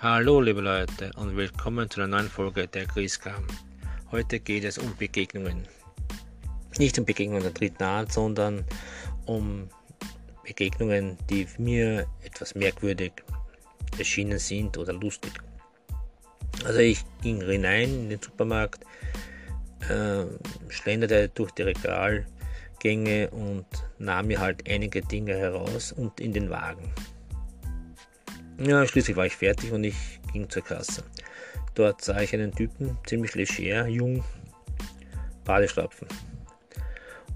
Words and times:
Hallo 0.00 0.40
liebe 0.40 0.60
Leute 0.60 1.10
und 1.16 1.36
willkommen 1.36 1.90
zu 1.90 2.00
einer 2.00 2.18
neuen 2.18 2.30
Folge 2.30 2.68
der 2.68 2.86
Grieskram. 2.86 3.44
Heute 4.12 4.38
geht 4.38 4.62
es 4.62 4.78
um 4.78 4.96
Begegnungen. 4.96 5.66
Nicht 6.78 7.00
um 7.00 7.04
Begegnungen 7.04 7.42
der 7.42 7.50
dritten 7.50 7.82
Art, 7.82 8.12
sondern 8.12 8.64
um 9.26 9.68
Begegnungen, 10.44 11.18
die 11.28 11.48
mir 11.58 12.06
etwas 12.22 12.54
merkwürdig 12.54 13.10
erschienen 13.98 14.38
sind 14.38 14.78
oder 14.78 14.92
lustig. 14.92 15.32
Also 16.64 16.78
ich 16.78 17.04
ging 17.20 17.40
hinein 17.44 17.88
in 17.88 18.10
den 18.10 18.22
Supermarkt, 18.22 18.84
äh, 19.88 20.26
schlenderte 20.68 21.28
durch 21.30 21.50
die 21.50 21.62
Regalgänge 21.62 23.30
und 23.30 23.66
nahm 23.98 24.28
mir 24.28 24.38
halt 24.38 24.70
einige 24.70 25.02
Dinge 25.02 25.34
heraus 25.34 25.90
und 25.90 26.20
in 26.20 26.32
den 26.32 26.50
Wagen. 26.50 26.88
Ja, 28.60 28.84
schließlich 28.84 29.16
war 29.16 29.26
ich 29.26 29.36
fertig 29.36 29.70
und 29.70 29.84
ich 29.84 29.94
ging 30.32 30.50
zur 30.50 30.64
Kasse. 30.64 31.04
Dort 31.74 32.02
sah 32.02 32.20
ich 32.20 32.34
einen 32.34 32.52
Typen, 32.52 32.98
ziemlich 33.06 33.36
leger, 33.36 33.86
jung, 33.86 34.24
Badeschlapfen. 35.44 36.08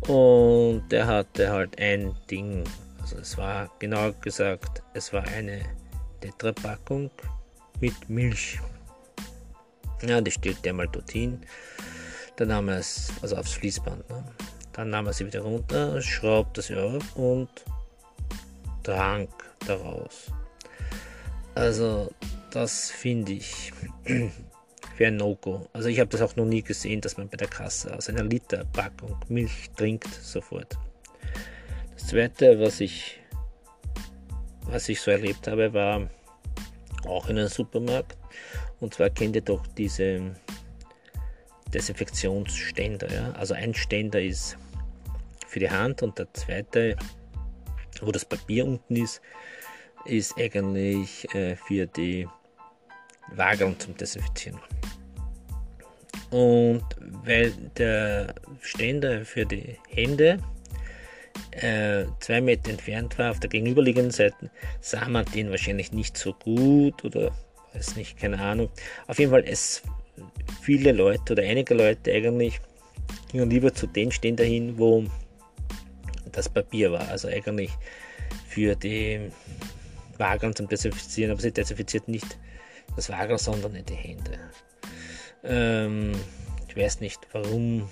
Und 0.09 0.89
der 0.91 1.07
hatte 1.07 1.51
halt 1.51 1.81
ein 1.81 2.12
Ding, 2.29 2.65
also 3.01 3.19
es 3.19 3.39
war 3.39 3.71
genau 3.79 4.12
gesagt, 4.21 4.83
es 4.95 5.12
war 5.12 5.23
eine 5.23 5.61
Tetrapackung 6.21 7.09
mit 7.81 8.09
Milch. 8.09 8.59
Ja, 10.03 10.20
die 10.20 10.33
stellte 10.33 10.70
er 10.70 10.73
mal 10.73 10.89
dorthin. 10.89 11.41
Dann 12.34 12.48
nahm 12.48 12.69
er 12.69 12.79
es, 12.79 13.12
also 13.23 13.36
aufs 13.36 13.53
Fließband. 13.53 14.11
Ne? 14.11 14.25
Dann 14.73 14.91
nahm 14.91 15.07
er 15.07 15.12
sie 15.12 15.27
wieder 15.27 15.42
runter, 15.42 16.03
schraubte 16.03 16.62
sie 16.62 16.75
auf 16.75 17.14
und 17.14 17.48
trank 18.83 19.31
daraus. 19.69 20.33
Also, 21.55 22.11
das 22.50 22.91
finde 22.91 23.33
ich 23.33 23.72
für 24.97 25.06
ein 25.06 25.17
No-Go. 25.17 25.69
Also, 25.72 25.89
ich 25.89 26.00
habe 26.00 26.11
das 26.11 26.22
auch 26.22 26.36
noch 26.36 26.47
nie 26.47 26.62
gesehen, 26.62 27.00
dass 27.00 27.17
man 27.17 27.28
bei 27.28 27.36
der 27.36 27.48
Kasse 27.48 27.95
aus 27.95 28.08
einer 28.08 28.25
Literpackung 28.25 29.17
Milch 29.28 29.70
trinkt 29.77 30.08
sofort. 30.12 30.78
Das 31.95 32.06
zweite, 32.08 32.58
was 32.58 32.80
ich, 32.80 33.20
was 34.62 34.89
ich 34.89 35.00
so 35.00 35.11
erlebt 35.11 35.47
habe, 35.47 35.73
war 35.73 36.08
auch 37.06 37.28
in 37.28 37.39
einem 37.39 37.48
Supermarkt. 37.48 38.17
Und 38.80 38.95
zwar 38.95 39.11
kennt 39.11 39.36
ihr 39.36 39.42
doch 39.42 39.67
diese 39.67 40.34
Desinfektionsständer. 41.73 43.12
Ja? 43.12 43.33
Also 43.33 43.55
ein 43.55 43.75
Ständer 43.75 44.20
ist 44.20 44.56
für 45.47 45.61
die 45.61 45.70
Hand 45.70 46.03
und 46.03 46.19
der 46.19 46.33
zweite, 46.34 46.97
wo 48.00 48.11
das 48.11 48.25
Papier 48.25 48.64
unten 48.64 48.97
ist, 48.97 49.20
ist 50.05 50.36
eigentlich 50.39 51.33
äh, 51.34 51.56
für 51.56 51.86
die 51.86 52.27
Wagen 53.34 53.78
zum 53.78 53.97
Desinfizieren. 53.97 54.58
Und 56.31 56.84
weil 57.25 57.53
der 57.77 58.34
Ständer 58.61 59.25
für 59.25 59.45
die 59.45 59.77
Hände 59.89 60.39
äh, 61.50 62.05
zwei 62.20 62.41
Meter 62.41 62.70
entfernt 62.70 63.19
war, 63.19 63.30
auf 63.30 63.41
der 63.41 63.50
gegenüberliegenden 63.50 64.11
Seite, 64.11 64.50
sah 64.80 65.08
man 65.08 65.27
den 65.27 65.50
wahrscheinlich 65.50 65.92
nicht 65.92 66.17
so 66.17 66.33
gut 66.33 67.05
oder 67.05 67.33
weiß 67.75 67.97
nicht, 67.97 68.19
keine 68.19 68.41
Ahnung. 68.41 68.70
Auf 69.06 69.19
jeden 69.19 69.30
Fall, 69.30 69.45
es 69.47 69.83
viele 70.62 70.92
Leute 70.92 71.33
oder 71.33 71.42
einige 71.42 71.75
Leute 71.75 72.12
eigentlich 72.12 72.61
gingen 73.30 73.50
lieber 73.50 73.73
zu 73.73 73.86
den 73.86 74.12
Ständer 74.12 74.45
hin, 74.45 74.78
wo 74.78 75.05
das 76.30 76.48
Papier 76.48 76.92
war. 76.92 77.08
Also 77.08 77.29
eigentlich 77.29 77.70
für 78.48 78.74
die 78.77 79.30
Wagern 80.18 80.55
zum 80.55 80.68
Desinfizieren, 80.68 81.33
aber 81.33 81.40
sie 81.40 81.52
desinfiziert 81.52 82.08
nicht 82.08 82.39
das 82.96 83.08
Wagern, 83.08 83.39
sondern 83.39 83.84
die 83.84 83.95
Hände. 83.95 84.39
Ähm, 85.45 86.12
ich 86.68 86.77
weiß 86.77 87.00
nicht 87.00 87.20
warum. 87.33 87.89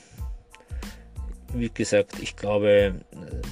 Wie 1.53 1.69
gesagt, 1.69 2.21
ich 2.21 2.37
glaube, 2.37 3.01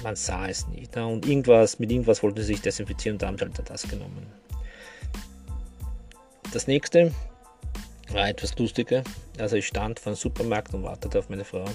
man 0.03 0.15
sah 0.15 0.47
es 0.47 0.67
nicht. 0.67 0.95
Ne? 0.95 1.05
Und 1.05 1.27
irgendwas, 1.27 1.79
mit 1.79 1.91
irgendwas 1.91 2.23
wollten 2.23 2.39
sie 2.39 2.47
sich 2.47 2.61
desinfizieren 2.61 3.15
und 3.15 3.21
da 3.21 3.27
haben 3.27 3.37
sie 3.37 3.45
halt 3.45 3.69
das 3.69 3.83
genommen. 3.83 4.25
Das 6.53 6.65
nächste 6.65 7.11
war 8.11 8.29
etwas 8.29 8.57
lustiger. 8.57 9.03
Also 9.37 9.57
ich 9.57 9.67
stand 9.67 9.99
vor 9.99 10.11
einem 10.11 10.17
Supermarkt 10.17 10.73
und 10.73 10.83
wartete 10.83 11.19
auf 11.19 11.29
meine 11.29 11.43
Frau. 11.43 11.65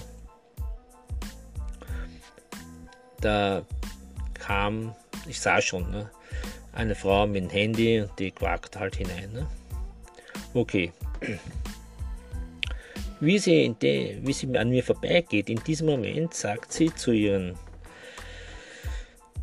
Da 3.21 3.65
kam, 4.34 4.94
ich 5.27 5.41
sah 5.41 5.60
schon, 5.60 5.91
ne, 5.91 6.10
eine 6.75 6.95
Frau 6.95 7.27
mit 7.27 7.45
dem 7.45 7.51
Handy 7.51 8.01
und 8.01 8.11
die 8.19 8.31
quakt 8.31 8.79
halt 8.79 8.97
hinein. 8.97 9.33
Ne? 9.33 9.47
Okay. 10.53 10.93
Wie 13.21 13.39
sie, 13.39 13.75
de, 13.81 14.19
wie 14.23 14.33
sie 14.33 14.57
an 14.59 14.69
mir 14.69 14.83
vorbeigeht, 14.83 15.49
in 15.49 15.63
diesem 15.65 15.87
Moment 15.87 16.34
sagt 16.34 16.73
sie 16.73 16.95
zu 16.95 17.13
ihrem 17.13 17.55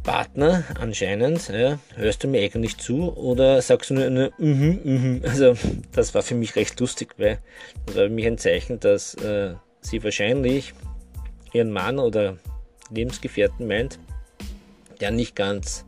Partner 0.04 0.64
anscheinend, 0.80 1.48
ja, 1.50 1.80
hörst 1.96 2.24
du 2.24 2.28
mir 2.28 2.42
eigentlich 2.42 2.78
zu 2.78 3.16
oder 3.16 3.62
sagst 3.62 3.92
du 3.92 3.94
nur, 3.94 4.10
nur 4.10 4.32
mhm, 4.38 4.80
mhm. 4.84 5.22
Also 5.24 5.56
das 5.92 6.14
war 6.14 6.24
für 6.24 6.36
mich 6.36 6.56
recht 6.56 6.80
lustig, 6.80 7.14
weil 7.18 7.40
das 7.86 7.96
war 7.96 8.04
für 8.06 8.10
mich 8.10 8.26
ein 8.26 8.38
Zeichen, 8.38 8.80
dass 8.80 9.14
äh, 9.16 9.54
sie 9.82 10.04
wahrscheinlich 10.04 10.74
ihren 11.54 11.72
Mann 11.72 12.00
oder 12.00 12.38
Lebensgefährten 12.90 13.68
meint, 13.68 14.00
der 15.00 15.12
nicht 15.12 15.36
ganz 15.36 15.86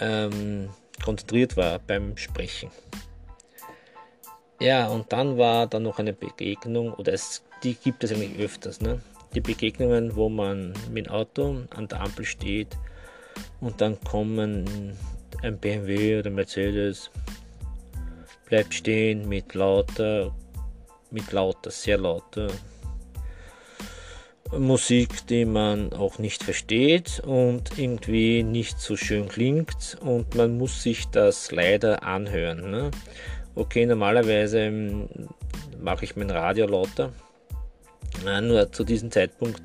ähm, 0.00 0.68
konzentriert 1.02 1.56
war 1.56 1.78
beim 1.78 2.16
Sprechen. 2.16 2.70
Ja, 4.60 4.86
und 4.88 5.12
dann 5.12 5.38
war 5.38 5.66
da 5.66 5.80
noch 5.80 5.98
eine 5.98 6.12
Begegnung, 6.12 6.92
oder 6.94 7.12
es, 7.12 7.42
die 7.62 7.74
gibt 7.74 8.04
es 8.04 8.12
eigentlich 8.12 8.38
öfters, 8.38 8.80
ne? 8.80 9.00
Die 9.34 9.40
Begegnungen, 9.40 10.14
wo 10.14 10.28
man 10.28 10.74
mit 10.90 11.06
dem 11.06 11.12
Auto 11.12 11.62
an 11.74 11.88
der 11.88 12.00
Ampel 12.00 12.24
steht 12.24 12.76
und 13.60 13.80
dann 13.80 13.98
kommen 14.04 14.96
ein 15.42 15.58
BMW 15.58 16.18
oder 16.18 16.30
Mercedes, 16.30 17.10
bleibt 18.46 18.74
stehen 18.74 19.28
mit 19.28 19.54
lauter, 19.54 20.34
mit 21.10 21.32
lauter, 21.32 21.70
sehr 21.70 21.98
lauter 21.98 22.48
Musik, 24.58 25.26
die 25.28 25.46
man 25.46 25.94
auch 25.94 26.18
nicht 26.18 26.42
versteht 26.42 27.20
und 27.20 27.78
irgendwie 27.78 28.42
nicht 28.42 28.78
so 28.78 28.96
schön 28.96 29.28
klingt 29.28 29.96
und 30.00 30.34
man 30.34 30.58
muss 30.58 30.82
sich 30.82 31.08
das 31.08 31.50
leider 31.52 32.02
anhören. 32.02 32.70
Ne? 32.70 32.90
Okay, 33.54 33.86
normalerweise 33.86 34.60
ähm, 34.60 35.08
mache 35.80 36.04
ich 36.04 36.16
mein 36.16 36.30
Radio 36.30 36.66
lauter, 36.66 37.12
nur 38.42 38.70
zu 38.70 38.84
diesem 38.84 39.10
Zeitpunkt 39.10 39.62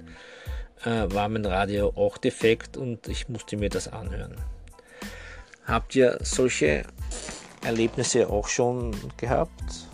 äh, 0.86 1.14
war 1.14 1.28
mein 1.28 1.46
Radio 1.46 1.92
auch 1.96 2.18
defekt 2.18 2.78
und 2.78 3.10
ich 3.10 3.28
musste 3.28 3.58
mir 3.58 3.70
das 3.70 3.90
anhören. 3.90 4.36
Habt 5.66 5.96
ihr 5.96 6.18
solche 6.22 6.84
Erlebnisse 7.62 8.30
auch 8.30 8.48
schon 8.48 8.96
gehabt? 9.18 9.86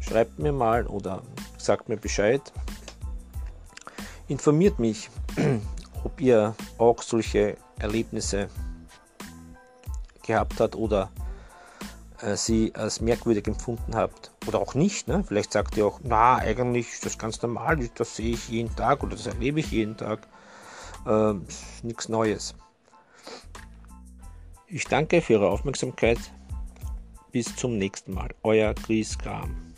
Schreibt 0.00 0.38
mir 0.38 0.52
mal 0.52 0.86
oder 0.86 1.22
sagt 1.56 1.88
mir 1.88 1.96
Bescheid 1.96 2.42
informiert 4.30 4.78
mich, 4.78 5.10
ob 6.04 6.20
ihr 6.20 6.54
auch 6.78 7.02
solche 7.02 7.56
Erlebnisse 7.78 8.48
gehabt 10.22 10.60
habt 10.60 10.76
oder 10.76 11.10
äh, 12.22 12.36
sie 12.36 12.72
als 12.74 13.00
merkwürdig 13.00 13.46
empfunden 13.46 13.94
habt 13.94 14.30
oder 14.46 14.60
auch 14.60 14.74
nicht. 14.74 15.08
Ne? 15.08 15.24
Vielleicht 15.26 15.52
sagt 15.52 15.76
ihr 15.76 15.86
auch, 15.86 16.00
na, 16.02 16.36
eigentlich 16.36 16.92
ist 16.92 17.06
das 17.06 17.18
ganz 17.18 17.42
normal, 17.42 17.90
das 17.94 18.16
sehe 18.16 18.34
ich 18.34 18.48
jeden 18.48 18.74
Tag 18.76 19.02
oder 19.02 19.16
das 19.16 19.26
erlebe 19.26 19.60
ich 19.60 19.70
jeden 19.72 19.96
Tag. 19.96 20.26
Äh, 21.06 21.34
nichts 21.82 22.08
Neues. 22.08 22.54
Ich 24.66 24.84
danke 24.84 25.20
für 25.20 25.34
Ihre 25.34 25.48
Aufmerksamkeit. 25.48 26.18
Bis 27.32 27.56
zum 27.56 27.78
nächsten 27.78 28.14
Mal. 28.14 28.28
Euer 28.42 28.74
Chris 28.74 29.18
Graham. 29.18 29.69